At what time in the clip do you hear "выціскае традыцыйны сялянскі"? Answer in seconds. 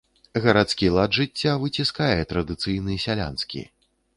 1.65-3.61